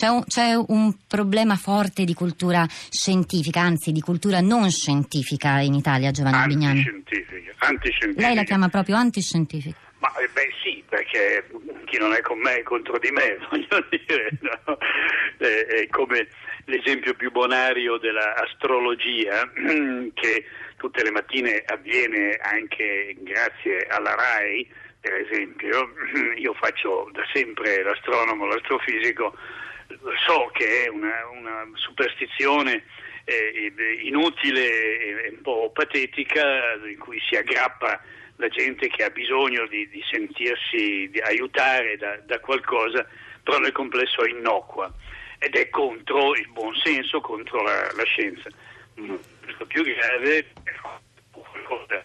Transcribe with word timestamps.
C'è 0.00 0.08
un, 0.08 0.24
c'è 0.24 0.54
un, 0.54 0.94
problema 1.06 1.56
forte 1.56 2.04
di 2.04 2.14
cultura 2.14 2.64
scientifica, 2.66 3.60
anzi 3.60 3.92
di 3.92 4.00
cultura 4.00 4.40
non 4.40 4.70
scientifica 4.70 5.60
in 5.60 5.74
Italia, 5.74 6.10
Giovanni 6.10 6.46
Bignani. 6.46 6.78
Antiscientifica, 6.78 7.52
antiscientifica. 7.58 8.26
Lei 8.26 8.34
la 8.34 8.42
chiama 8.44 8.68
proprio 8.70 8.96
antiscientifica? 8.96 9.76
Ma, 9.98 10.08
eh, 10.16 10.30
beh 10.32 10.48
sì, 10.62 10.82
perché 10.88 11.44
chi 11.84 11.98
non 11.98 12.14
è 12.14 12.22
con 12.22 12.38
me 12.38 12.60
è 12.60 12.62
contro 12.62 12.98
di 12.98 13.10
me, 13.10 13.36
voglio 13.50 13.86
dire. 13.90 14.30
No? 14.40 14.78
È, 15.36 15.66
è 15.66 15.86
come 15.88 16.28
l'esempio 16.64 17.12
più 17.12 17.30
bonario 17.30 17.98
dell'astrologia 17.98 19.52
che 20.14 20.44
tutte 20.78 21.02
le 21.02 21.10
mattine 21.10 21.62
avviene 21.66 22.38
anche 22.40 23.16
grazie 23.18 23.86
alla 23.90 24.14
RAI, 24.14 24.66
per 24.98 25.12
esempio. 25.12 25.92
Io 26.40 26.54
faccio 26.54 27.10
da 27.12 27.22
sempre 27.34 27.82
l'astronomo, 27.82 28.46
l'astrofisico 28.46 29.36
so 30.26 30.50
che 30.52 30.84
è 30.84 30.88
una, 30.88 31.26
una 31.28 31.68
superstizione 31.74 32.84
eh, 33.24 33.72
inutile 34.02 35.24
e 35.24 35.28
un 35.30 35.40
po' 35.42 35.70
patetica 35.72 36.74
in 36.88 36.98
cui 36.98 37.20
si 37.28 37.36
aggrappa 37.36 38.00
la 38.36 38.48
gente 38.48 38.88
che 38.88 39.04
ha 39.04 39.10
bisogno 39.10 39.66
di, 39.66 39.88
di 39.88 40.02
sentirsi 40.10 41.08
di 41.10 41.20
aiutare 41.20 41.96
da, 41.96 42.16
da, 42.24 42.40
qualcosa, 42.40 43.06
però 43.42 43.58
nel 43.58 43.72
complesso 43.72 44.24
è 44.24 44.30
innocua 44.30 44.92
ed 45.38 45.54
è 45.54 45.68
contro 45.68 46.34
il 46.34 46.48
buon 46.48 46.74
senso, 46.76 47.20
contro 47.20 47.62
la, 47.62 47.90
la 47.94 48.04
scienza. 48.04 48.48
Mm, 48.98 49.14
il 49.46 49.66
più 49.66 49.82
grave 49.84 50.38
è 50.38 50.72
qualcosa 51.30 52.02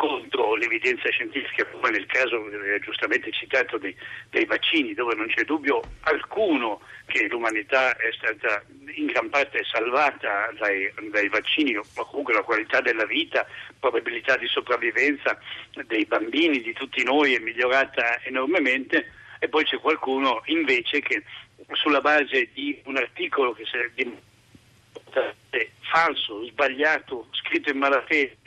contro 0.00 0.54
l'evidenza 0.54 1.10
scientifica, 1.10 1.66
come 1.66 1.90
nel 1.90 2.06
caso 2.06 2.48
eh, 2.48 2.80
giustamente 2.80 3.30
citato 3.32 3.76
dei, 3.76 3.94
dei, 4.30 4.46
vaccini, 4.46 4.94
dove 4.94 5.14
non 5.14 5.26
c'è 5.26 5.44
dubbio 5.44 5.82
alcuno 6.04 6.80
che 7.04 7.28
l'umanità 7.28 7.94
è 7.96 8.10
stata 8.12 8.64
in 8.94 9.04
gran 9.04 9.28
parte 9.28 9.62
salvata 9.70 10.54
dai, 10.58 10.90
dai 11.10 11.28
vaccini, 11.28 11.74
ma 11.74 12.04
comunque 12.04 12.32
la 12.32 12.40
qualità 12.40 12.80
della 12.80 13.04
vita, 13.04 13.46
probabilità 13.78 14.38
di 14.38 14.46
sopravvivenza 14.46 15.38
dei 15.86 16.06
bambini, 16.06 16.62
di 16.62 16.72
tutti 16.72 17.04
noi 17.04 17.34
è 17.34 17.38
migliorata 17.38 18.22
enormemente. 18.22 19.12
E 19.38 19.48
poi 19.48 19.64
c'è 19.64 19.76
qualcuno 19.80 20.40
invece 20.46 21.00
che 21.00 21.22
sulla 21.72 22.00
base 22.00 22.48
di 22.54 22.80
un 22.84 22.96
articolo 22.96 23.52
che 23.52 23.64
è 25.50 25.68
falso, 25.90 26.42
sbagliato, 26.46 27.28
scritto 27.32 27.70
in 27.70 27.78
malafede, 27.78 28.38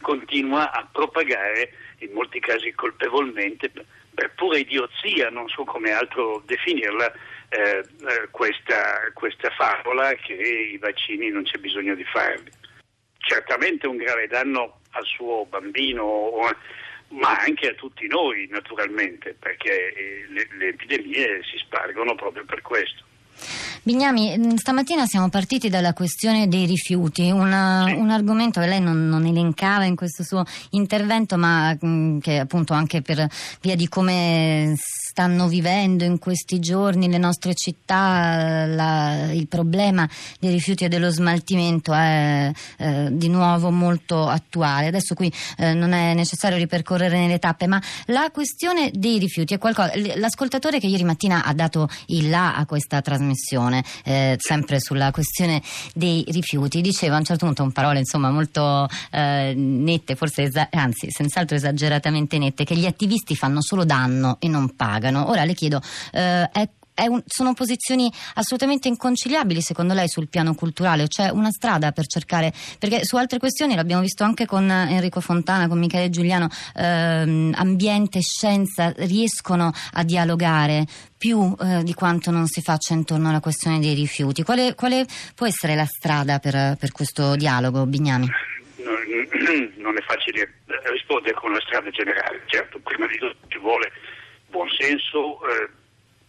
continua 0.00 0.70
a 0.70 0.86
propagare, 0.90 1.72
in 1.98 2.12
molti 2.12 2.40
casi 2.40 2.72
colpevolmente, 2.72 3.70
per 4.14 4.32
pura 4.34 4.56
idiozia, 4.56 5.28
non 5.30 5.48
so 5.48 5.64
come 5.64 5.92
altro 5.92 6.42
definirla, 6.46 7.12
eh, 7.48 7.78
eh, 7.78 8.28
questa, 8.30 9.10
questa 9.12 9.50
favola 9.50 10.14
che 10.14 10.32
i 10.32 10.78
vaccini 10.78 11.28
non 11.28 11.44
c'è 11.44 11.58
bisogno 11.58 11.94
di 11.94 12.04
farli. 12.04 12.50
Certamente 13.18 13.86
un 13.86 13.96
grave 13.96 14.26
danno 14.26 14.80
al 14.90 15.04
suo 15.04 15.46
bambino, 15.46 16.30
ma 17.08 17.36
anche 17.38 17.68
a 17.68 17.74
tutti 17.74 18.06
noi 18.06 18.46
naturalmente, 18.50 19.36
perché 19.38 19.92
eh, 19.92 20.26
le, 20.28 20.48
le 20.56 20.68
epidemie 20.68 21.42
si 21.44 21.58
spargono 21.58 22.14
proprio 22.14 22.44
per 22.44 22.62
questo. 22.62 23.04
Bignami, 23.86 24.36
mm, 24.36 24.54
stamattina 24.56 25.06
siamo 25.06 25.28
partiti 25.28 25.68
dalla 25.68 25.92
questione 25.92 26.48
dei 26.48 26.66
rifiuti, 26.66 27.30
una, 27.30 27.84
un 27.84 28.10
argomento 28.10 28.58
che 28.58 28.66
lei 28.66 28.80
non, 28.80 29.06
non, 29.08 29.24
elencava 29.26 29.84
in 29.84 29.94
questo 29.94 30.24
suo 30.24 30.42
intervento, 30.70 31.36
ma 31.36 31.72
mh, 31.72 31.86
mm, 31.86 32.18
che 32.18 32.40
appunto 32.40 32.72
anche 32.72 33.00
per 33.00 33.28
via 33.60 33.76
di 33.76 33.86
come 33.86 34.74
stanno 34.76 35.46
vivendo 35.46 36.02
in 36.02 36.18
questi 36.18 36.58
giorni 36.58 37.08
le 37.08 37.16
nostre 37.16 37.54
città, 37.54 38.66
la, 38.66 39.30
il 39.32 39.46
problema 39.46 40.06
dei 40.40 40.50
rifiuti 40.50 40.84
e 40.84 40.88
dello 40.88 41.08
smaltimento 41.08 41.94
è 41.94 42.50
eh, 42.78 43.08
di 43.12 43.28
nuovo 43.28 43.70
molto 43.70 44.26
attuale. 44.26 44.88
Adesso 44.88 45.14
qui 45.14 45.32
eh, 45.58 45.74
non 45.74 45.92
è 45.92 46.12
necessario 46.12 46.58
ripercorrere 46.58 47.18
nelle 47.18 47.38
tappe, 47.38 47.68
ma 47.68 47.80
la 48.06 48.30
questione 48.32 48.90
dei 48.92 49.18
rifiuti 49.18 49.54
è 49.54 49.58
qualcosa. 49.58 49.92
L'ascoltatore 50.16 50.80
che 50.80 50.88
ieri 50.88 51.04
mattina 51.04 51.44
ha 51.44 51.54
dato 51.54 51.88
il 52.08 52.28
là 52.28 52.56
a 52.56 52.66
questa 52.66 53.00
trasmissione 53.00 53.75
discussione 53.76 53.84
eh, 54.04 54.36
sempre 54.38 54.80
sulla 54.80 55.10
questione 55.10 55.62
dei 55.94 56.24
rifiuti. 56.28 56.80
Diceva 56.80 57.16
a 57.16 57.18
un 57.18 57.24
certo 57.24 57.46
punto 57.46 57.62
un 57.62 57.72
parole 57.72 57.98
insomma 58.00 58.30
molto 58.30 58.88
eh, 59.10 59.52
nette 59.56 60.14
forse 60.14 60.42
esa- 60.42 60.68
anzi 60.70 61.10
senz'altro 61.10 61.56
esageratamente 61.56 62.38
nette 62.38 62.64
che 62.64 62.76
gli 62.76 62.86
attivisti 62.86 63.34
fanno 63.34 63.60
solo 63.62 63.84
danno 63.84 64.36
e 64.40 64.48
non 64.48 64.74
pagano. 64.76 65.28
Ora 65.28 65.44
le 65.44 65.54
chiedo 65.54 65.80
eh, 66.12 66.48
è 66.50 66.68
un, 67.06 67.22
sono 67.26 67.52
posizioni 67.54 68.10
assolutamente 68.34 68.88
inconciliabili 68.88 69.60
secondo 69.60 69.94
lei 69.94 70.08
sul 70.08 70.28
piano 70.28 70.54
culturale? 70.54 71.06
C'è 71.08 71.28
una 71.28 71.50
strada 71.50 71.92
per 71.92 72.06
cercare, 72.06 72.52
perché 72.78 73.04
su 73.04 73.16
altre 73.16 73.38
questioni 73.38 73.74
l'abbiamo 73.74 74.02
visto 74.02 74.24
anche 74.24 74.46
con 74.46 74.70
Enrico 74.70 75.20
Fontana, 75.20 75.68
con 75.68 75.78
Michele 75.78 76.10
Giuliano, 76.10 76.48
ehm, 76.74 77.54
ambiente 77.56 78.18
e 78.18 78.22
scienza 78.22 78.92
riescono 78.96 79.72
a 79.92 80.02
dialogare 80.02 80.86
più 81.16 81.54
eh, 81.60 81.82
di 81.82 81.94
quanto 81.94 82.30
non 82.30 82.46
si 82.46 82.60
faccia 82.62 82.94
intorno 82.94 83.28
alla 83.28 83.40
questione 83.40 83.80
dei 83.80 83.94
rifiuti. 83.94 84.42
Quale, 84.42 84.74
quale 84.74 85.06
può 85.34 85.46
essere 85.46 85.74
la 85.74 85.86
strada 85.86 86.38
per, 86.38 86.76
per 86.78 86.92
questo 86.92 87.36
dialogo, 87.36 87.86
Bignami? 87.86 88.28
Non 89.76 89.96
è 89.96 90.02
facile 90.02 90.52
rispondere 90.92 91.34
con 91.34 91.50
una 91.50 91.60
strada 91.60 91.90
generale, 91.90 92.42
certo, 92.46 92.78
prima 92.80 93.06
di 93.06 93.16
tutto 93.18 93.36
ci 93.48 93.58
vuole 93.58 93.90
buon 94.50 94.68
senso. 94.70 95.38
Eh, 95.48 95.68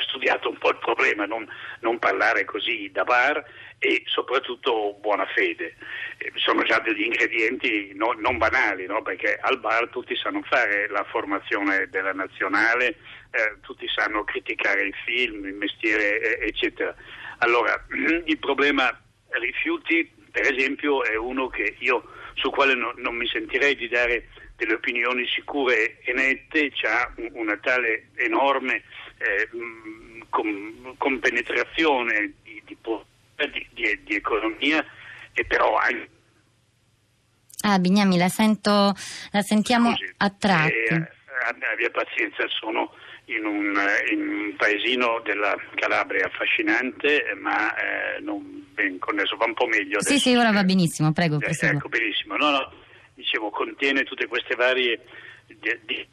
studiato 0.00 0.48
un 0.48 0.58
po' 0.58 0.70
il 0.70 0.78
problema, 0.78 1.26
non, 1.26 1.46
non 1.80 1.98
parlare 1.98 2.44
così 2.44 2.90
da 2.90 3.04
bar 3.04 3.44
e 3.78 4.02
soprattutto 4.06 4.96
buona 5.00 5.26
fede. 5.26 5.74
Eh, 6.18 6.32
sono 6.36 6.62
già 6.62 6.78
degli 6.78 7.02
ingredienti 7.02 7.92
no, 7.94 8.12
non 8.12 8.38
banali, 8.38 8.86
no? 8.86 9.02
perché 9.02 9.38
al 9.40 9.58
bar 9.58 9.88
tutti 9.88 10.16
sanno 10.16 10.42
fare 10.42 10.88
la 10.88 11.04
formazione 11.04 11.88
della 11.88 12.12
nazionale, 12.12 12.96
eh, 13.30 13.56
tutti 13.60 13.86
sanno 13.88 14.24
criticare 14.24 14.82
il 14.82 14.94
film, 15.04 15.44
il 15.46 15.54
mestiere, 15.54 16.38
eh, 16.38 16.46
eccetera. 16.46 16.94
Allora, 17.38 17.84
il 18.24 18.38
problema 18.38 18.96
rifiuti, 19.30 20.10
per 20.30 20.52
esempio, 20.52 21.02
è 21.02 21.16
uno 21.16 21.48
che 21.48 21.74
io, 21.80 22.04
sul 22.34 22.52
quale 22.52 22.74
no, 22.74 22.92
non 22.96 23.16
mi 23.16 23.26
sentirei 23.26 23.74
di 23.74 23.88
dare 23.88 24.28
delle 24.56 24.74
opinioni 24.74 25.26
sicure 25.26 25.98
e 26.02 26.12
nette, 26.12 26.72
ha 26.82 27.12
una 27.32 27.56
tale 27.56 28.10
enorme 28.14 28.84
eh, 29.22 29.48
con, 30.28 30.94
con, 30.98 31.18
penetrazione 31.20 32.34
di, 32.42 32.62
di, 32.64 32.76
di, 33.72 34.02
di, 34.04 34.14
economia 34.14 34.84
e 35.32 35.44
però 35.44 35.76
anche 35.76 36.08
Ah, 37.64 37.78
Bignami, 37.78 38.18
la, 38.18 38.28
sento, 38.28 38.92
la 39.30 39.42
sentiamo 39.42 39.90
Scusi, 39.90 40.12
a 40.16 40.30
tratti. 40.30 40.72
Eh, 40.72 41.08
abbia 41.72 41.90
pazienza, 41.90 42.44
sono 42.48 42.92
in 43.26 43.44
un, 43.44 43.80
in 44.10 44.20
un, 44.20 44.54
paesino 44.56 45.20
della 45.24 45.54
Calabria 45.76 46.26
affascinante, 46.26 47.22
ma 47.40 47.72
eh, 47.74 48.20
non 48.20 48.66
ben 48.74 48.98
connesso, 48.98 49.36
va 49.36 49.44
un 49.44 49.54
po' 49.54 49.66
meglio. 49.66 49.98
Adesso. 49.98 50.14
Sì, 50.14 50.18
sì, 50.18 50.34
ora 50.34 50.50
va 50.50 50.64
benissimo, 50.64 51.12
prego. 51.12 51.38
Eh, 51.40 51.56
ecco, 51.60 51.88
benissimo. 51.88 52.36
No, 52.36 52.50
no, 52.50 52.72
dicevo, 53.14 53.50
contiene 53.50 54.02
tutte 54.02 54.26
queste 54.26 54.56
varie 54.56 55.00
di, 55.46 56.06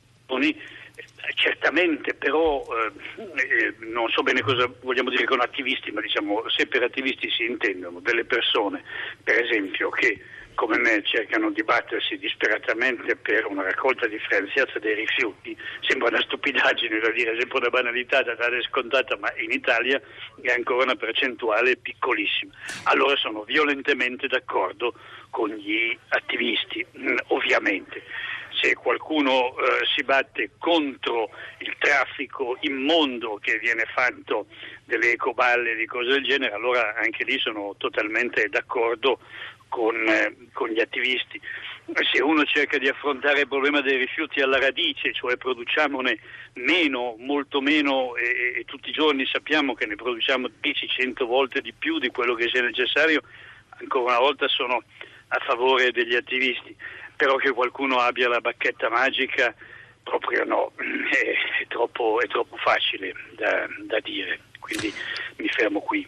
Certamente, 1.36 2.14
però 2.16 2.64
eh, 2.64 3.22
eh, 3.22 3.76
non 3.80 4.10
so 4.10 4.24
bene 4.24 4.42
cosa 4.42 4.70
vogliamo 4.82 5.10
dire 5.10 5.26
con 5.26 5.40
attivisti, 5.40 5.92
ma 5.92 6.02
diciamo 6.02 6.50
se 6.50 6.68
per 6.68 6.84
attivisti 6.84 7.30
si 7.30 7.46
intendono 7.46 8.00
delle 8.00 8.26
persone, 8.26 8.84
per 9.24 9.42
esempio, 9.42 9.90
che 9.90 10.20
come 10.60 10.78
me 10.78 11.02
cercano 11.04 11.52
di 11.52 11.64
battersi 11.64 12.18
disperatamente 12.18 13.16
per 13.16 13.46
una 13.46 13.64
raccolta 13.64 14.08
differenziata 14.08 14.78
dei 14.80 14.94
rifiuti, 14.94 15.56
sembra 15.88 16.10
una 16.10 16.20
stupidaggine 16.20 17.00
da 17.00 17.12
dire, 17.12 17.38
sembra 17.40 17.60
una 17.60 17.70
banalità 17.70 18.22
da 18.24 18.36
dare 18.36 18.62
scontata, 18.64 19.16
ma 19.16 19.32
in 19.38 19.52
Italia 19.52 20.02
è 20.42 20.52
ancora 20.52 20.84
una 20.84 20.96
percentuale 20.96 21.78
piccolissima. 21.78 22.52
Allora 22.84 23.16
sono 23.16 23.44
violentemente 23.44 24.28
d'accordo 24.28 24.94
con 25.30 25.50
gli 25.50 25.98
attivisti, 26.10 26.86
mm, 26.98 27.18
ovviamente 27.28 28.04
se 28.52 28.76
qualcuno 28.76 29.56
eh, 29.58 29.86
si 29.96 30.04
batte 30.04 30.52
contro 30.58 31.30
il 31.60 31.76
traffico 31.78 32.58
immondo 32.62 33.40
che 33.42 33.58
viene 33.60 33.86
fatto 33.94 34.48
delle 34.86 35.12
ecoballe 35.12 35.72
e 35.72 35.76
di 35.76 35.86
cose 35.86 36.10
del 36.10 36.24
genere, 36.24 36.54
allora 36.54 36.96
anche 36.96 37.24
lì 37.24 37.38
sono 37.40 37.76
totalmente 37.78 38.50
d'accordo 38.50 39.20
con, 39.70 39.96
eh, 40.08 40.36
con 40.52 40.70
gli 40.70 40.80
attivisti. 40.80 41.40
Se 42.12 42.22
uno 42.22 42.44
cerca 42.44 42.78
di 42.78 42.88
affrontare 42.88 43.42
il 43.42 43.48
problema 43.48 43.82
dei 43.82 43.98
rifiuti 43.98 44.42
alla 44.42 44.60
radice, 44.60 45.14
cioè 45.14 45.38
produciamone 45.38 46.20
meno, 46.56 47.16
molto 47.18 47.62
meno, 47.62 48.16
e, 48.16 48.60
e 48.60 48.66
tutti 48.66 48.90
i 48.90 48.94
giorni 48.94 49.26
sappiamo 49.26 49.74
che 49.74 49.88
ne 49.88 49.96
produciamo 49.96 50.50
10-100 50.62 51.26
volte 51.26 51.62
di 51.62 51.74
più 51.74 51.98
di 51.98 52.10
quello 52.10 52.36
che 52.36 52.48
sia 52.50 52.62
necessario, 52.62 53.22
ancora 53.80 54.18
una 54.18 54.20
volta 54.20 54.48
sono 54.48 54.84
a 55.30 55.40
favore 55.46 55.92
degli 55.92 56.16
attivisti 56.16 56.76
però 57.20 57.36
che 57.36 57.52
qualcuno 57.52 57.98
abbia 57.98 58.30
la 58.30 58.40
bacchetta 58.40 58.90
magica 58.90 59.54
proprio 60.04 60.46
no, 60.46 60.72
è, 61.12 61.64
è, 61.64 61.68
troppo, 61.68 62.22
è 62.22 62.28
troppo, 62.28 62.56
facile 62.56 63.14
da, 63.36 63.68
da 63.88 64.00
dire. 64.00 64.40
Quindi 64.58 64.94
fermo 65.50 65.82
qui. 65.82 66.08